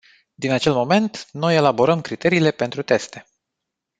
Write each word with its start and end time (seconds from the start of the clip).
Din 0.35 0.51
acel 0.51 0.73
moment, 0.73 1.27
noi 1.31 1.55
elaborăm 1.55 2.01
criteriile 2.01 2.51
pentru 2.51 2.81
teste. 2.81 3.25